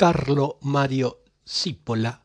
Carlo 0.00 0.56
Mario 0.62 1.24
Cipolla 1.44 2.22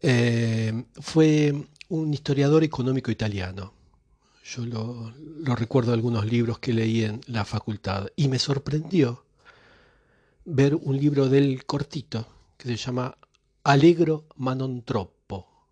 eh, 0.00 0.86
fue 0.94 1.68
un 1.88 2.14
historiador 2.14 2.64
económico 2.64 3.10
italiano. 3.10 3.74
Yo 4.42 4.64
lo, 4.64 5.12
recuerdo 5.54 5.90
de 5.90 5.96
algunos 5.96 6.24
libros 6.24 6.60
que 6.60 6.72
leí 6.72 7.04
en 7.04 7.20
la 7.26 7.44
facultad 7.44 8.06
y 8.16 8.28
me 8.28 8.38
sorprendió 8.38 9.26
ver 10.46 10.74
un 10.76 10.96
libro 10.96 11.28
del 11.28 11.66
cortito 11.66 12.26
que 12.56 12.68
se 12.68 12.76
llama 12.78 13.18
Allegro 13.62 14.24
ma 14.36 14.54
non 14.54 14.82
troppo. 14.82 15.68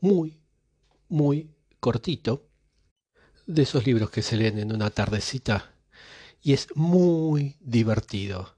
Muy, 0.00 0.42
muy 1.08 1.48
cortito. 1.80 2.50
De 3.46 3.62
esos 3.62 3.86
libros 3.86 4.10
que 4.10 4.20
se 4.20 4.36
leen 4.36 4.58
en 4.58 4.74
una 4.74 4.90
tardecita 4.90 5.72
y 6.42 6.52
es 6.52 6.68
muy 6.74 7.56
divertido. 7.60 8.53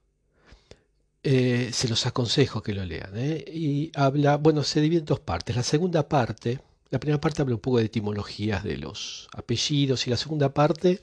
Eh, 1.29 1.73
se 1.73 1.89
los 1.89 2.05
aconsejo 2.05 2.63
que 2.63 2.73
lo 2.73 2.85
lean. 2.85 3.11
¿eh? 3.17 3.43
Y 3.53 3.91
habla, 3.95 4.37
bueno, 4.37 4.63
se 4.63 4.79
divide 4.79 4.99
en 4.99 5.05
dos 5.05 5.19
partes. 5.19 5.57
La 5.57 5.63
segunda 5.63 6.07
parte, 6.07 6.61
la 6.89 7.01
primera 7.01 7.19
parte 7.19 7.41
habla 7.41 7.55
un 7.55 7.59
poco 7.59 7.79
de 7.79 7.85
etimologías 7.87 8.63
de 8.63 8.77
los 8.77 9.27
apellidos 9.33 10.07
y 10.07 10.09
la 10.09 10.15
segunda 10.15 10.53
parte 10.53 11.01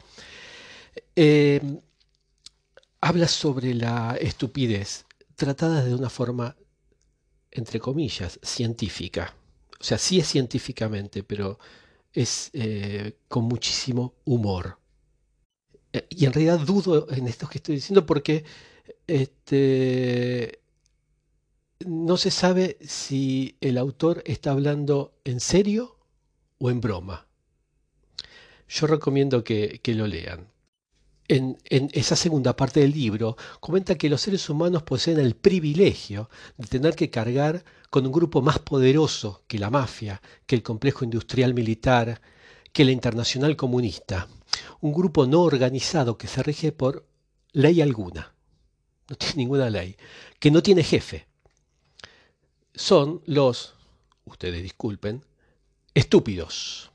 eh, 1.14 1.60
habla 3.02 3.28
sobre 3.28 3.74
la 3.74 4.16
estupidez, 4.18 5.04
tratada 5.36 5.84
de 5.84 5.94
una 5.94 6.08
forma, 6.08 6.56
entre 7.50 7.78
comillas, 7.78 8.40
científica. 8.42 9.34
O 9.78 9.84
sea, 9.84 9.98
sí 9.98 10.20
es 10.20 10.26
científicamente, 10.26 11.22
pero 11.22 11.58
es 12.14 12.50
con 13.28 13.44
muchísimo 13.44 14.14
humor. 14.24 14.78
y 16.08 16.24
en 16.24 16.32
realidad 16.32 16.60
dudo 16.60 17.08
en 17.10 17.28
esto 17.28 17.46
que 17.46 17.58
estoy 17.58 17.74
diciendo 17.74 18.06
porque 18.06 18.46
este, 19.06 20.60
no 21.86 22.16
se 22.16 22.30
sabe 22.30 22.78
si 22.80 23.56
el 23.60 23.78
autor 23.78 24.22
está 24.26 24.52
hablando 24.52 25.14
en 25.24 25.40
serio 25.40 25.96
o 26.58 26.70
en 26.70 26.80
broma. 26.80 27.26
Yo 28.68 28.86
recomiendo 28.86 29.44
que, 29.44 29.80
lo 29.86 30.06
lean. 30.06 30.48
En, 31.28 31.58
en, 31.64 31.88
esa 31.92 32.16
segunda 32.16 32.54
parte 32.54 32.80
del 32.80 32.92
libro 32.92 33.36
comenta 33.60 33.96
que 33.96 34.10
los 34.10 34.20
seres 34.20 34.48
humanos 34.50 34.82
poseen 34.82 35.18
el 35.18 35.34
privilegio 35.34 36.28
de 36.58 36.66
tener 36.66 36.94
que 36.94 37.08
cargar 37.08 37.64
con 37.88 38.04
un 38.04 38.12
grupo 38.12 38.42
más 38.42 38.58
poderoso 38.58 39.42
que 39.46 39.58
la 39.58 39.70
mafia, 39.70 40.20
que 40.46 40.56
el 40.56 40.62
complejo 40.62 41.04
industrial 41.04 41.54
militar, 41.54 42.20
que 42.72 42.84
la 42.84 42.90
internacional 42.90 43.56
comunista. 43.56 44.28
Un 44.80 44.92
grupo 44.92 45.26
no 45.26 45.42
organizado 45.42 46.18
que 46.18 46.26
se 46.26 46.42
rige 46.42 46.72
por 46.72 47.06
ley 47.52 47.80
alguna 47.80 48.33
no 49.08 49.16
tiene 49.16 49.34
ninguna 49.36 49.70
ley, 49.70 49.96
que 50.38 50.50
no 50.50 50.62
tiene 50.62 50.82
jefe. 50.82 51.26
Son 52.74 53.22
los, 53.26 53.74
ustedes 54.24 54.62
disculpen, 54.62 55.24
estúpidos. 55.94 56.90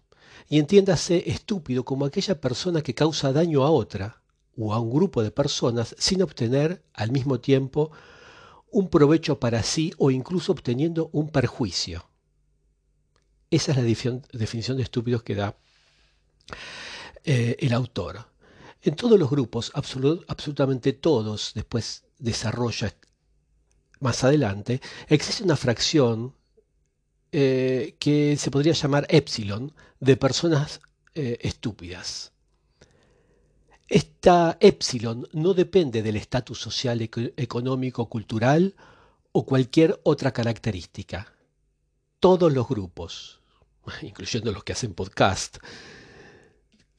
Y 0.49 0.57
entiéndase 0.57 1.29
estúpido 1.29 1.85
como 1.85 2.05
aquella 2.05 2.41
persona 2.41 2.81
que 2.81 2.95
causa 2.95 3.31
daño 3.31 3.63
a 3.63 3.69
otra 3.69 4.21
o 4.57 4.73
a 4.73 4.79
un 4.79 4.91
grupo 4.91 5.23
de 5.23 5.31
personas 5.31 5.95
sin 5.97 6.21
obtener 6.21 6.83
al 6.93 7.11
mismo 7.11 7.39
tiempo 7.39 7.91
un 8.71 8.89
provecho 8.89 9.39
para 9.39 9.63
sí 9.63 9.94
o 9.97 10.11
incluso 10.11 10.51
obteniendo 10.51 11.09
un 11.13 11.29
perjuicio. 11.29 12.09
Esa 13.51 13.71
es 13.71 13.77
la 13.77 13.83
definición 13.83 14.77
de 14.77 14.83
estúpidos 14.83 15.23
que 15.23 15.35
da 15.35 15.55
eh, 17.23 17.55
el 17.59 17.73
autor. 17.73 18.28
En 18.81 18.95
todos 18.95 19.19
los 19.19 19.30
grupos, 19.30 19.72
absolutamente 19.75 20.94
todos, 20.94 21.52
después 21.53 22.05
desarrolla 22.17 22.94
más 23.99 24.23
adelante, 24.23 24.80
existe 25.08 25.44
una 25.44 25.58
fracción 25.58 26.33
eh, 27.31 27.95
que 28.00 28.38
se 28.38 28.50
podría 28.50 28.73
llamar 28.73 29.05
epsilon 29.09 29.73
de 30.00 30.16
personas 30.16 30.79
eh, 31.13 31.38
estúpidas. 31.41 32.31
Esta 33.90 34.57
epsilon 34.62 35.28
no 35.34 35.53
depende 35.53 36.01
del 36.01 36.16
estatus 36.16 36.61
social, 36.61 37.01
económico, 37.01 38.07
cultural 38.07 38.75
o 39.31 39.46
cualquier 39.46 40.00
otra 40.03 40.31
característica. 40.31 41.34
Todos 42.19 42.53
los 42.53 42.67
grupos, 42.67 43.41
incluyendo 44.01 44.51
los 44.51 44.63
que 44.63 44.73
hacen 44.73 44.94
podcast, 44.94 45.57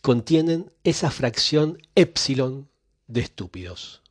contienen 0.00 0.72
esa 0.84 1.10
fracción 1.10 1.78
epsilon 1.94 2.68
de 3.06 3.20
estúpidos. 3.20 4.02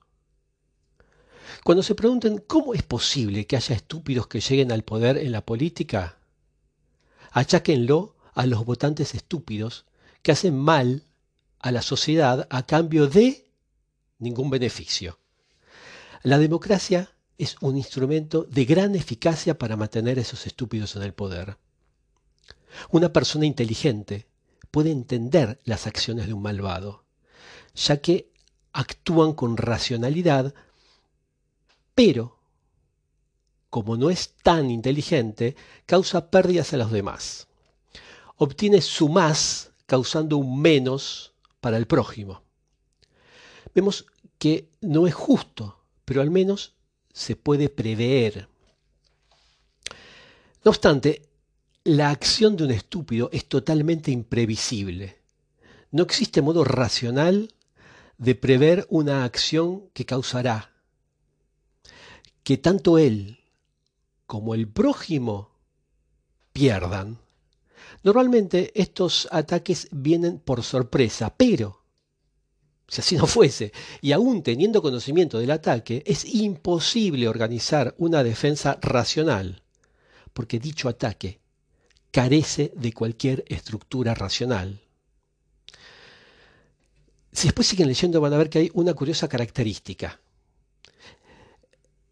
Cuando 1.63 1.83
se 1.83 1.95
pregunten 1.95 2.37
cómo 2.45 2.73
es 2.73 2.83
posible 2.83 3.47
que 3.47 3.55
haya 3.55 3.75
estúpidos 3.75 4.27
que 4.27 4.39
lleguen 4.39 4.71
al 4.71 4.83
poder 4.83 5.17
en 5.17 5.31
la 5.31 5.45
política, 5.45 6.17
acháquenlo 7.31 8.15
a 8.33 8.45
los 8.45 8.63
votantes 8.65 9.15
estúpidos 9.15 9.85
que 10.21 10.31
hacen 10.31 10.57
mal 10.57 11.03
a 11.59 11.71
la 11.71 11.81
sociedad 11.81 12.47
a 12.49 12.65
cambio 12.65 13.07
de 13.07 13.49
ningún 14.19 14.49
beneficio. 14.49 15.19
La 16.23 16.37
democracia 16.37 17.11
es 17.37 17.55
un 17.61 17.77
instrumento 17.77 18.43
de 18.43 18.65
gran 18.65 18.95
eficacia 18.95 19.57
para 19.57 19.77
mantener 19.77 20.17
a 20.17 20.21
esos 20.21 20.45
estúpidos 20.45 20.95
en 20.95 21.03
el 21.03 21.13
poder. 21.13 21.57
Una 22.91 23.11
persona 23.11 23.45
inteligente 23.45 24.27
puede 24.71 24.91
entender 24.91 25.59
las 25.63 25.87
acciones 25.87 26.27
de 26.27 26.33
un 26.33 26.41
malvado, 26.41 27.05
ya 27.75 28.01
que 28.01 28.31
actúan 28.71 29.33
con 29.33 29.57
racionalidad, 29.57 30.53
pero, 31.95 32.39
como 33.69 33.97
no 33.97 34.09
es 34.09 34.35
tan 34.43 34.71
inteligente, 34.71 35.55
causa 35.85 36.29
pérdidas 36.29 36.73
a 36.73 36.77
los 36.77 36.91
demás. 36.91 37.47
Obtiene 38.37 38.81
su 38.81 39.09
más 39.09 39.71
causando 39.85 40.37
un 40.37 40.61
menos 40.61 41.33
para 41.59 41.77
el 41.77 41.87
prójimo. 41.87 42.43
Vemos 43.73 44.05
que 44.37 44.69
no 44.81 45.07
es 45.07 45.13
justo, 45.13 45.83
pero 46.05 46.21
al 46.21 46.31
menos 46.31 46.75
se 47.11 47.35
puede 47.35 47.69
prever. 47.69 48.47
No 50.63 50.71
obstante, 50.71 51.28
la 51.89 52.11
acción 52.11 52.55
de 52.55 52.65
un 52.65 52.71
estúpido 52.71 53.31
es 53.33 53.49
totalmente 53.49 54.11
imprevisible. 54.11 55.17
No 55.89 56.03
existe 56.03 56.43
modo 56.43 56.63
racional 56.63 57.55
de 58.19 58.35
prever 58.35 58.85
una 58.91 59.23
acción 59.23 59.89
que 59.93 60.05
causará 60.05 60.71
que 62.43 62.57
tanto 62.57 62.99
él 62.99 63.39
como 64.27 64.53
el 64.53 64.67
prójimo 64.67 65.49
pierdan. 66.53 67.17
Normalmente 68.03 68.71
estos 68.79 69.27
ataques 69.31 69.87
vienen 69.91 70.37
por 70.37 70.61
sorpresa, 70.61 71.33
pero 71.35 71.85
si 72.87 73.01
así 73.01 73.15
no 73.15 73.25
fuese, 73.25 73.71
y 74.01 74.11
aún 74.11 74.43
teniendo 74.43 74.83
conocimiento 74.83 75.39
del 75.39 75.49
ataque, 75.49 76.03
es 76.05 76.23
imposible 76.23 77.27
organizar 77.27 77.95
una 77.97 78.23
defensa 78.23 78.77
racional, 78.79 79.63
porque 80.33 80.59
dicho 80.59 80.87
ataque 80.87 81.39
carece 82.11 82.71
de 82.75 82.93
cualquier 82.93 83.45
estructura 83.47 84.13
racional. 84.15 84.81
Si 87.31 87.47
después 87.47 87.67
siguen 87.67 87.87
leyendo 87.87 88.19
van 88.21 88.33
a 88.33 88.37
ver 88.37 88.49
que 88.49 88.59
hay 88.59 88.71
una 88.73 88.93
curiosa 88.93 89.27
característica. 89.27 90.19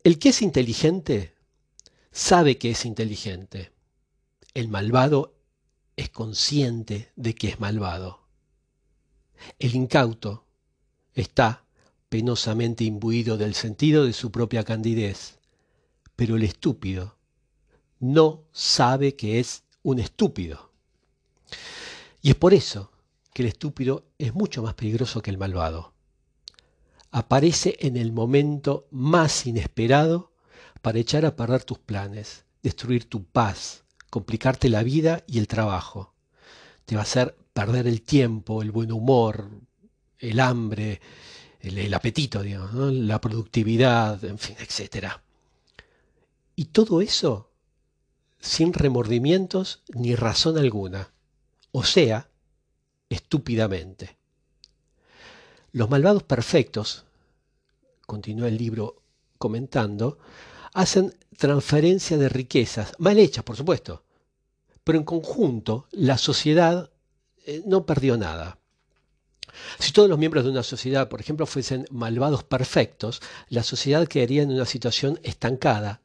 El 0.04 0.20
que 0.20 0.30
es 0.30 0.42
inteligente 0.42 1.34
sabe 2.12 2.58
que 2.58 2.72
es 2.72 2.86
inteligente. 2.86 3.72
El 4.54 4.70
malvado 4.70 5.36
es 5.96 6.10
consciente 6.10 7.12
de 7.16 7.36
que 7.36 7.50
es 7.50 7.60
malvado. 7.60 8.28
El 9.60 9.76
incauto 9.76 10.46
está 11.14 11.66
penosamente 12.10 12.84
imbuido 12.84 13.38
del 13.38 13.54
sentido 13.54 14.06
de 14.06 14.14
su 14.14 14.32
propia 14.32 14.64
candidez, 14.64 15.40
pero 16.16 16.36
el 16.36 16.44
estúpido 16.44 17.18
no 18.00 18.44
sabe 18.52 19.16
que 19.16 19.40
es 19.40 19.64
un 19.84 20.00
estúpido. 20.00 20.72
Y 22.22 22.30
es 22.30 22.36
por 22.36 22.54
eso 22.54 22.92
que 23.34 23.44
el 23.44 23.50
estúpido 23.50 24.06
es 24.18 24.34
mucho 24.34 24.64
más 24.64 24.74
peligroso 24.74 25.22
que 25.22 25.30
el 25.30 25.38
malvado. 25.38 25.94
Aparece 27.12 27.78
en 27.80 27.96
el 27.96 28.12
momento 28.12 28.88
más 28.92 29.46
inesperado 29.46 30.32
para 30.82 31.00
echar 31.00 31.26
a 31.26 31.36
perder 31.36 31.64
tus 31.64 31.80
planes, 31.80 32.46
destruir 32.64 33.08
tu 33.08 33.24
paz, 33.24 33.84
complicarte 34.10 34.70
la 34.70 34.84
vida 34.84 35.24
y 35.28 35.40
el 35.40 35.48
trabajo. 35.48 36.14
Te 36.86 36.96
va 36.96 37.02
a 37.02 37.04
hacer 37.04 37.38
perder 37.54 37.88
el 37.88 38.02
tiempo, 38.02 38.62
el 38.62 38.72
buen 38.72 38.92
humor, 38.92 39.50
el 40.20 40.40
hambre, 40.40 41.02
el, 41.60 41.94
apetito, 41.94 42.44
la 42.44 43.22
productividad, 43.22 44.24
en 44.24 44.38
fin, 44.38 44.56
etc. 44.60 45.08
Y 46.56 46.66
todo 46.66 47.02
eso 47.02 47.52
sin 48.48 48.74
remordimientos 48.74 49.84
ni 49.90 50.16
razón 50.16 50.58
alguna, 50.58 51.12
o 51.72 51.84
sea, 51.84 52.30
estúpidamente. 53.10 54.18
Los 55.74 55.90
malvados 55.90 56.24
perfectos, 56.24 57.06
continúa 58.06 58.48
el 58.48 58.58
libro 58.58 59.04
comentando, 59.38 60.18
hacen 60.74 61.14
transferencia 61.38 62.18
de 62.18 62.30
riquezas, 62.30 62.94
mal 63.00 63.20
hechas, 63.20 63.44
por 63.44 63.58
supuesto, 63.58 64.06
pero 64.84 64.98
en 64.98 65.04
conjunto 65.04 65.88
la 65.92 66.18
sociedad 66.18 66.90
eh, 67.46 67.62
no 67.66 67.86
perdió 67.86 68.18
nada. 68.18 68.60
Si 69.78 69.92
todos 69.92 70.08
los 70.08 70.20
miembros 70.20 70.46
de 70.46 70.52
una 70.52 70.64
sociedad, 70.64 71.10
por 71.10 71.20
ejemplo, 71.20 71.46
fuesen 71.46 71.86
malvados 71.92 72.46
perfectos, 72.46 73.22
la 73.50 73.64
sociedad 73.64 74.08
quedaría 74.08 74.44
en 74.44 74.52
una 74.52 74.66
situación 74.66 75.20
estancada, 75.24 76.02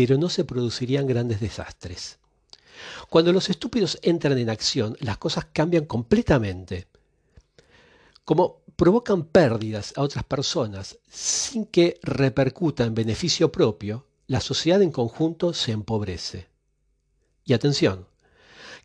pero 0.00 0.16
no 0.16 0.30
se 0.30 0.46
producirían 0.46 1.06
grandes 1.06 1.40
desastres. 1.40 2.18
Cuando 3.10 3.34
los 3.34 3.50
estúpidos 3.50 3.98
entran 4.00 4.38
en 4.38 4.48
acción, 4.48 4.96
las 5.00 5.18
cosas 5.18 5.48
cambian 5.52 5.84
completamente. 5.84 6.86
Como 8.24 8.62
provocan 8.76 9.24
pérdidas 9.24 9.92
a 9.96 10.00
otras 10.00 10.24
personas 10.24 10.98
sin 11.10 11.66
que 11.66 12.00
repercuta 12.02 12.84
en 12.84 12.94
beneficio 12.94 13.52
propio, 13.52 14.06
la 14.26 14.40
sociedad 14.40 14.80
en 14.80 14.90
conjunto 14.90 15.52
se 15.52 15.72
empobrece. 15.72 16.48
Y 17.44 17.52
atención, 17.52 18.06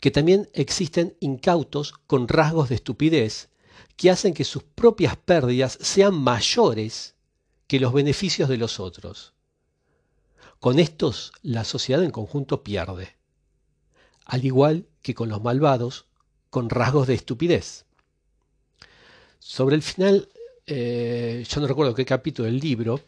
que 0.01 0.11
también 0.11 0.49
existen 0.51 1.15
incautos 1.21 1.93
con 2.07 2.27
rasgos 2.27 2.67
de 2.67 2.75
estupidez 2.75 3.47
que 3.95 4.11
hacen 4.11 4.33
que 4.33 4.43
sus 4.43 4.63
propias 4.63 5.15
pérdidas 5.15 5.77
sean 5.79 6.13
mayores 6.13 7.15
que 7.67 7.79
los 7.79 7.93
beneficios 7.93 8.49
de 8.49 8.57
los 8.57 8.81
otros. 8.81 9.34
Con 10.65 10.79
estos 10.79 11.31
la 11.43 11.63
sociedad 11.63 12.03
en 12.03 12.09
conjunto 12.09 12.63
pierde, 12.63 13.17
al 14.25 14.45
igual 14.45 14.87
que 15.03 15.13
con 15.13 15.29
los 15.29 15.43
malvados 15.43 16.07
con 16.49 16.71
rasgos 16.71 17.05
de 17.05 17.13
estupidez. 17.13 17.85
Sobre 19.37 19.75
el 19.75 19.83
final, 19.83 20.27
eh, 20.65 21.45
yo 21.47 21.61
no 21.61 21.67
recuerdo 21.67 21.93
qué 21.93 22.03
capítulo 22.03 22.47
del 22.47 22.57
libro, 22.57 22.99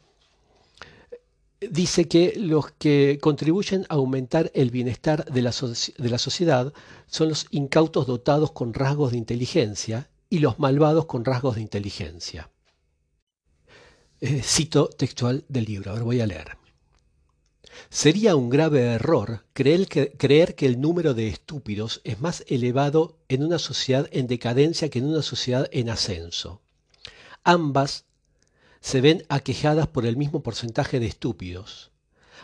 dice 1.60 2.08
que 2.08 2.36
los 2.38 2.74
que 2.74 3.18
contribuyen 3.20 3.88
a 3.90 3.96
aumentar 3.96 4.52
el 4.54 4.70
bienestar 4.70 5.26
de 5.26 5.42
la, 5.42 5.52
sociedad 5.52 6.72
son 7.08 7.30
los 7.30 7.48
incautos 7.50 8.06
dotados 8.06 8.52
con 8.52 8.76
rasgos 8.76 9.14
de 9.14 9.18
inteligencia 9.18 10.12
y 10.30 10.38
los 10.38 10.60
malvados 10.60 11.08
con 11.08 11.26
rasgos 11.26 11.56
de 11.56 11.62
inteligencia. 11.62 12.52
Eh, 14.22 14.44
cito 14.44 14.90
textual 14.90 15.44
del 15.50 15.66
libro, 15.66 15.90
ahora 15.90 16.04
voy 16.04 16.22
a 16.22 16.28
leer. 16.28 16.67
Sería 17.90 18.36
un 18.36 18.50
grave 18.50 18.82
error 18.82 19.46
creer 19.54 19.88
que, 19.88 20.66
el 20.66 20.82
número 20.82 21.14
de 21.14 21.28
estúpidos 21.28 22.02
es 22.04 22.20
más 22.20 22.44
elevado 22.48 23.18
en 23.30 23.44
una 23.44 23.60
sociedad 23.60 24.08
en 24.12 24.28
decadencia 24.28 24.90
que 24.90 25.00
en 25.00 25.06
una 25.06 25.22
sociedad 25.22 25.70
en 25.72 25.90
ascenso. 25.90 26.62
Ambas 27.44 28.06
se 28.82 29.02
ven 29.02 29.24
aquejadas 29.30 29.88
por 29.88 30.06
el 30.06 30.18
mismo 30.18 30.44
porcentaje 30.44 31.00
de 31.00 31.08
estúpidos. 31.08 31.92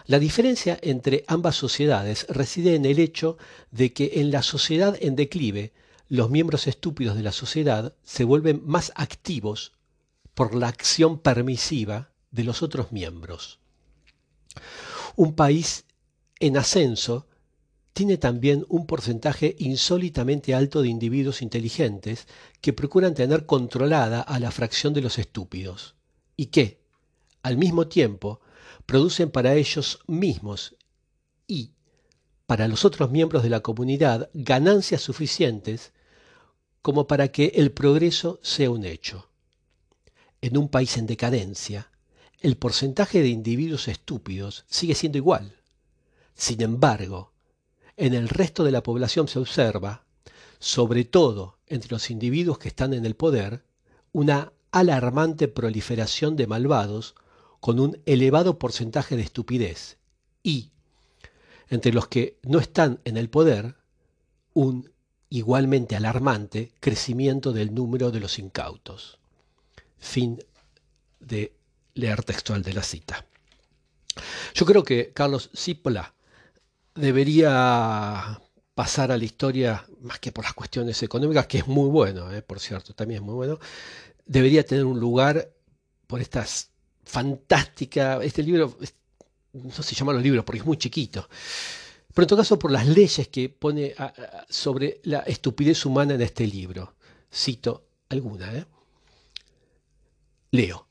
La 0.05 0.19
diferencia 0.19 0.77
entre 0.81 1.23
ambas 1.27 1.55
sociedades 1.55 2.25
reside 2.29 2.75
en 2.75 2.85
el 2.85 2.99
hecho 2.99 3.37
de 3.71 3.93
que 3.93 4.11
en 4.15 4.31
la 4.31 4.43
sociedad 4.43 4.97
en 4.99 5.15
declive 5.15 5.73
los 6.09 6.29
miembros 6.29 6.67
estúpidos 6.67 7.15
de 7.15 7.23
la 7.23 7.31
sociedad 7.31 7.95
se 8.03 8.23
vuelven 8.23 8.61
más 8.65 8.91
activos 8.95 9.73
por 10.33 10.55
la 10.55 10.67
acción 10.67 11.19
permisiva 11.19 12.11
de 12.31 12.43
los 12.43 12.61
otros 12.61 12.91
miembros. 12.91 13.59
Un 15.15 15.35
país 15.35 15.85
en 16.39 16.57
ascenso 16.57 17.27
tiene 17.93 18.17
también 18.17 18.65
un 18.69 18.87
porcentaje 18.87 19.55
insólitamente 19.59 20.55
alto 20.55 20.81
de 20.81 20.89
individuos 20.89 21.41
inteligentes 21.41 22.27
que 22.59 22.73
procuran 22.73 23.13
tener 23.13 23.45
controlada 23.45 24.21
a 24.21 24.39
la 24.39 24.51
fracción 24.51 24.93
de 24.93 25.01
los 25.01 25.19
estúpidos 25.19 25.95
y 26.35 26.47
que, 26.47 26.81
al 27.43 27.57
mismo 27.57 27.87
tiempo, 27.87 28.41
producen 28.87 29.29
para 29.29 29.53
ellos 29.53 29.99
mismos 30.07 30.75
y 31.47 31.73
para 32.47 32.67
los 32.67 32.83
otros 32.83 33.11
miembros 33.11 33.43
de 33.43 33.49
la 33.49 33.61
comunidad 33.61 34.29
ganancias 34.33 35.01
suficientes 35.01 35.93
como 36.81 37.07
para 37.07 37.29
que 37.29 37.53
el 37.55 37.71
progreso 37.71 38.39
sea 38.41 38.71
un 38.71 38.85
hecho. 38.85 39.29
En 40.41 40.57
un 40.57 40.67
país 40.67 40.97
en 40.97 41.05
decadencia, 41.05 41.91
el 42.43 42.57
porcentaje 42.57 43.21
de 43.21 43.29
individuos 43.29 43.87
estúpidos 43.87 44.65
sigue 44.67 44.95
siendo 44.95 45.17
igual. 45.17 45.55
Sin 46.35 46.61
embargo, 46.61 47.31
en 47.95 48.13
el 48.13 48.27
resto 48.27 48.65
de 48.65 48.71
la 48.71 48.83
población 48.83 49.29
se 49.29 49.39
observa, 49.39 50.03
sobre 50.59 51.05
todo 51.05 51.57
entre 51.67 51.91
los 51.91 52.11
individuos 52.11 52.59
que 52.59 52.67
están 52.67 52.93
en 52.93 53.05
el 53.05 53.15
poder, 53.15 53.63
una 54.11 54.51
alarmante 54.71 55.47
proliferación 55.47 56.35
de 56.35 56.45
malvados 56.45 57.15
con 57.61 57.79
un 57.79 58.01
elevado 58.05 58.59
porcentaje 58.59 59.15
de 59.15 59.21
estupidez 59.21 59.97
y, 60.43 60.71
entre 61.69 61.93
los 61.93 62.09
que 62.09 62.39
no 62.43 62.59
están 62.59 62.99
en 63.05 63.15
el 63.15 63.29
poder, 63.29 63.77
un 64.53 64.91
igualmente 65.29 65.95
alarmante 65.95 66.73
crecimiento 66.81 67.53
del 67.53 67.73
número 67.73 68.11
de 68.11 68.19
los 68.19 68.37
incautos. 68.37 69.17
Fin 69.97 70.43
de 71.21 71.53
leer 71.95 72.23
textual 72.23 72.61
de 72.63 72.73
la 72.73 72.83
cita. 72.83 73.25
Yo 74.53 74.65
creo 74.65 74.83
que 74.83 75.11
Carlos 75.13 75.49
Cipolla 75.55 76.13
debería 76.95 78.39
pasar 78.75 79.11
a 79.11 79.17
la 79.17 79.23
historia, 79.23 79.85
más 80.01 80.19
que 80.19 80.31
por 80.31 80.43
las 80.43 80.53
cuestiones 80.53 81.01
económicas, 81.03 81.47
que 81.47 81.59
es 81.59 81.67
muy 81.67 81.89
bueno, 81.89 82.31
eh, 82.31 82.41
por 82.41 82.59
cierto, 82.59 82.93
también 82.93 83.21
es 83.21 83.25
muy 83.25 83.35
bueno, 83.35 83.59
debería 84.25 84.65
tener 84.65 84.85
un 84.85 84.99
lugar 84.99 85.51
por 86.07 86.21
estas 86.21 86.69
fantásticas, 87.03 88.23
este 88.23 88.43
libro, 88.43 88.77
no 89.53 89.71
si 89.71 89.95
llama 89.95 90.13
los 90.13 90.23
libros 90.23 90.43
porque 90.43 90.59
es 90.59 90.65
muy 90.65 90.77
chiquito, 90.77 91.27
pero 92.13 92.23
en 92.23 92.27
todo 92.27 92.39
caso 92.39 92.59
por 92.59 92.71
las 92.71 92.87
leyes 92.87 93.27
que 93.27 93.49
pone 93.49 93.95
sobre 94.49 95.01
la 95.03 95.19
estupidez 95.19 95.85
humana 95.85 96.13
en 96.13 96.21
este 96.21 96.45
libro. 96.45 96.95
Cito 97.33 97.87
alguna. 98.09 98.55
¿eh? 98.55 98.65
Leo. 100.51 100.87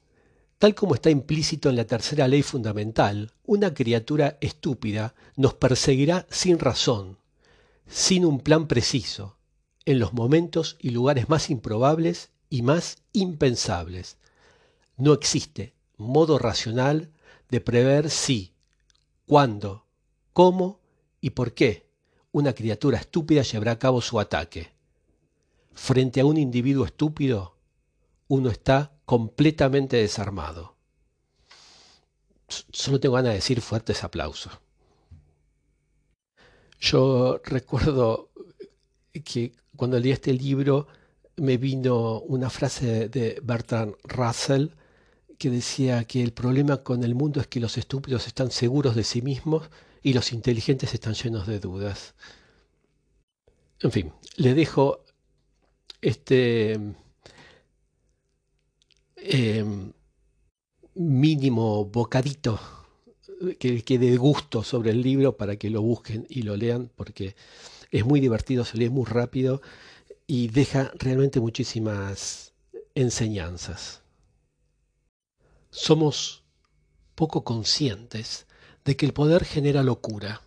Tal 0.63 0.77
como 0.77 0.95
está 0.95 1.11
implícito 1.11 1.71
en 1.71 1.75
la 1.75 1.89
tercera 1.89 2.29
ley 2.29 2.45
fundamental, 2.45 3.33
una 3.45 3.75
criatura 3.75 4.39
estúpida 4.41 5.13
nos 5.35 5.55
perseguirá 5.55 6.25
sin 6.31 6.61
razón, 6.61 7.19
sin 7.89 8.25
un 8.25 8.39
plan 8.39 8.69
preciso, 8.69 9.39
en 9.87 9.99
los 9.99 10.13
momentos 10.13 10.77
y 10.79 10.91
lugares 10.91 11.29
más 11.29 11.51
improbables 11.51 12.31
y 12.49 12.63
más 12.63 12.99
impensables. 13.13 14.19
No 14.97 15.15
existe 15.15 15.75
modo 15.97 16.39
racional 16.39 17.11
de 17.51 17.61
prever 17.61 18.09
si, 18.09 18.53
cuándo, 19.27 19.85
cómo 20.33 20.79
y 21.21 21.31
por 21.31 21.55
qué 21.55 21.89
una 22.31 22.53
criatura 22.53 22.99
estúpida 22.99 23.43
llevará 23.43 23.73
a 23.73 23.79
cabo 23.81 24.01
su 24.01 24.21
ataque. 24.21 24.71
Frente 25.73 26.21
a 26.21 26.25
un 26.25 26.37
individuo 26.37 26.85
estúpido, 26.85 27.57
uno 28.33 28.49
está 28.49 28.93
completamente 29.05 29.99
desarmado. 29.99 30.75
Solo 32.49 32.99
tengo 32.99 33.17
ganas 33.17 33.33
de 33.33 33.37
decir 33.37 33.61
fuertes 33.61 34.05
aplausos. 34.05 34.59
Yo 36.81 37.43
recuerdo 37.45 38.31
que 39.23 39.53
cuando 39.77 40.01
leí 40.01 40.13
este 40.13 40.33
libro 40.33 40.87
me 41.37 41.59
vino 41.59 42.21
una 42.21 42.49
frase 42.49 43.11
de 43.11 43.39
Bertrand 43.43 43.97
Russell 44.05 44.69
que 45.37 45.51
decía 45.51 46.05
que 46.05 46.23
el 46.23 46.33
problema 46.33 46.79
con 46.79 47.05
el 47.05 47.15
mundo 47.15 47.39
es 47.39 47.49
que 47.49 47.61
los 47.61 47.77
estúpidos 47.77 48.27
están 48.27 48.51
seguros 48.51 48.97
de 48.97 49.05
sí 49.05 49.21
mismos 49.21 49.69
y 50.03 50.15
los 50.15 50.33
inteligentes 50.33 50.95
están 50.95 51.13
llenos 51.13 51.47
de 51.47 51.61
dudas. 51.61 52.15
En 53.81 53.93
fin, 53.93 54.11
le 54.37 54.55
dejo 54.55 55.05
este 56.01 56.95
em, 59.23 59.93
mínimo 60.95 61.85
bocadito 61.87 62.61
que, 63.59 63.83
que 63.83 63.99
de 63.99 64.17
gusto 64.17 64.63
sobre 64.63 64.91
el 64.91 65.03
libro 65.03 65.37
para 65.37 65.57
que 65.57 65.71
lo 65.71 65.83
busquen 65.83 66.27
y 66.29 66.43
lo 66.43 66.57
lean 66.57 66.91
porque 66.95 67.35
es 67.91 68.05
muy 68.05 68.21
divertido, 68.21 68.65
se 68.65 68.79
lee 68.79 68.91
muy 68.91 69.05
rápido 69.05 69.63
y 70.27 70.49
deja 70.49 70.93
realmente 70.99 71.41
muchísimas 71.41 72.53
enseñanzas. 72.95 74.03
Somos 75.71 76.45
poco 77.15 77.45
conscientes 77.45 78.47
de 78.85 78.97
que 78.97 79.07
el 79.07 79.13
poder 79.13 79.45
genera 79.45 79.83
locura, 79.83 80.43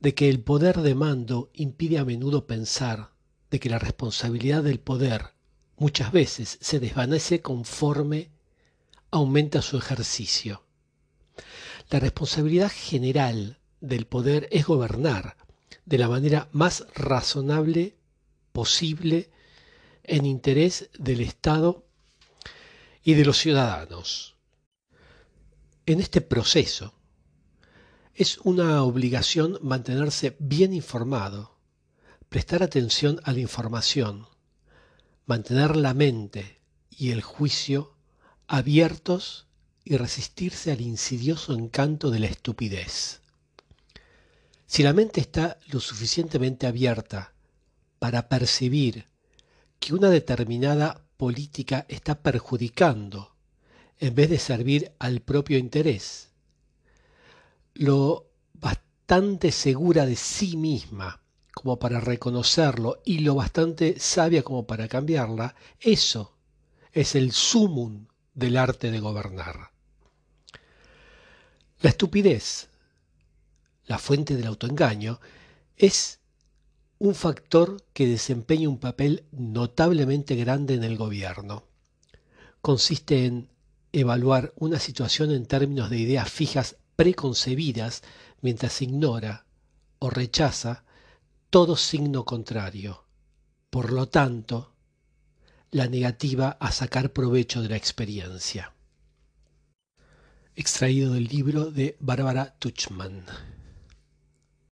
de 0.00 0.14
que 0.14 0.28
el 0.28 0.40
poder 0.40 0.80
de 0.80 0.94
mando 0.94 1.50
impide 1.54 1.98
a 1.98 2.04
menudo 2.04 2.46
pensar, 2.46 3.12
de 3.50 3.60
que 3.60 3.70
la 3.70 3.78
responsabilidad 3.78 4.62
del 4.62 4.80
poder 4.80 5.34
muchas 5.76 6.12
veces 6.12 6.58
se 6.60 6.80
desvanece 6.80 7.40
conforme 7.42 8.30
aumenta 9.10 9.62
su 9.62 9.76
ejercicio. 9.76 10.64
La 11.90 12.00
responsabilidad 12.00 12.70
general 12.74 13.58
del 13.80 14.06
poder 14.06 14.48
es 14.50 14.64
gobernar 14.66 15.36
de 15.84 15.98
la 15.98 16.08
manera 16.08 16.48
más 16.52 16.86
razonable 16.94 17.96
posible 18.52 19.30
en 20.04 20.26
interés 20.26 20.90
del 20.98 21.20
Estado 21.20 21.84
y 23.02 23.14
de 23.14 23.24
los 23.24 23.38
ciudadanos. 23.38 24.36
En 25.86 26.00
este 26.00 26.20
proceso 26.20 26.94
es 28.14 28.38
una 28.38 28.82
obligación 28.84 29.58
mantenerse 29.62 30.36
bien 30.38 30.72
informado, 30.72 31.56
prestar 32.28 32.62
atención 32.62 33.20
a 33.24 33.32
la 33.32 33.40
información, 33.40 34.26
mantener 35.26 35.76
la 35.76 35.94
mente 35.94 36.60
y 36.90 37.10
el 37.10 37.22
juicio 37.22 37.94
abiertos 38.46 39.46
y 39.84 39.96
resistirse 39.96 40.72
al 40.72 40.80
insidioso 40.80 41.54
encanto 41.54 42.10
de 42.10 42.20
la 42.20 42.26
estupidez. 42.26 43.20
Si 44.66 44.82
la 44.82 44.92
mente 44.92 45.20
está 45.20 45.58
lo 45.68 45.80
suficientemente 45.80 46.66
abierta 46.66 47.34
para 47.98 48.28
percibir 48.28 49.06
que 49.80 49.94
una 49.94 50.10
determinada 50.10 51.04
política 51.16 51.86
está 51.88 52.22
perjudicando 52.22 53.34
en 53.98 54.14
vez 54.14 54.30
de 54.30 54.38
servir 54.38 54.92
al 54.98 55.20
propio 55.20 55.58
interés, 55.58 56.30
lo 57.74 58.30
bastante 58.54 59.52
segura 59.52 60.06
de 60.06 60.16
sí 60.16 60.56
misma 60.56 61.21
como 61.54 61.78
para 61.78 62.00
reconocerlo 62.00 63.00
y 63.04 63.20
lo 63.20 63.34
bastante 63.34 63.98
sabia 63.98 64.42
como 64.42 64.66
para 64.66 64.88
cambiarla, 64.88 65.54
eso 65.80 66.34
es 66.92 67.14
el 67.14 67.32
sumum 67.32 68.06
del 68.34 68.56
arte 68.56 68.90
de 68.90 69.00
gobernar. 69.00 69.70
La 71.80 71.90
estupidez 71.90 72.68
la 73.86 73.98
fuente 73.98 74.36
del 74.36 74.46
autoengaño, 74.46 75.20
es 75.76 76.20
un 76.98 77.14
factor 77.14 77.84
que 77.92 78.06
desempeña 78.06 78.68
un 78.68 78.78
papel 78.78 79.24
notablemente 79.32 80.36
grande 80.36 80.74
en 80.74 80.84
el 80.84 80.96
gobierno. 80.96 81.64
Consiste 82.60 83.26
en 83.26 83.48
evaluar 83.92 84.52
una 84.56 84.78
situación 84.78 85.32
en 85.32 85.46
términos 85.46 85.90
de 85.90 85.98
ideas 85.98 86.30
fijas 86.30 86.76
preconcebidas 86.94 88.02
mientras 88.40 88.80
ignora 88.82 89.44
o 89.98 90.10
rechaza 90.10 90.84
todo 91.52 91.76
signo 91.76 92.24
contrario. 92.24 93.04
Por 93.68 93.92
lo 93.92 94.08
tanto, 94.08 94.74
la 95.70 95.86
negativa 95.86 96.56
a 96.58 96.72
sacar 96.72 97.12
provecho 97.12 97.60
de 97.60 97.68
la 97.68 97.76
experiencia. 97.76 98.72
Extraído 100.54 101.12
del 101.12 101.24
libro 101.24 101.70
de 101.70 101.98
Bárbara 102.00 102.56
Tuchman. 102.58 103.26